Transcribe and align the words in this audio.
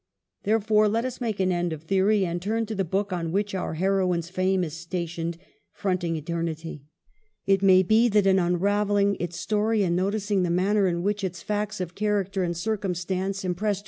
Therefore 0.41 0.89
let 0.89 1.05
us 1.05 1.21
make 1.21 1.39
an 1.39 1.51
end 1.51 1.71
of 1.71 1.83
theory 1.83 2.25
and 2.25 2.41
turn 2.41 2.65
to 2.65 2.73
the 2.73 2.83
book 2.83 3.13
on 3.13 3.31
which 3.31 3.53
our 3.53 3.75
heroine's 3.75 4.29
fame 4.31 4.63
is 4.63 4.73
stationed, 4.73 5.37
fronting 5.71 6.15
eternity. 6.15 6.81
It 7.45 7.61
may 7.61 7.83
be 7.83 8.09
that 8.09 8.25
in 8.25 8.39
unravelling 8.39 9.15
its 9.19 9.37
story 9.39 9.83
and 9.83 9.95
noticing 9.95 10.41
the 10.41 10.49
manner 10.49 10.87
in 10.87 11.03
which 11.03 11.23
its 11.23 11.43
facts 11.43 11.79
of 11.79 11.93
character 11.93 12.41
and 12.41 12.57
circumstance 12.57 13.45
impressed 13.45 13.45
224 13.45 13.45
EMILY 13.45 13.53
BRONTE. 13.53 13.77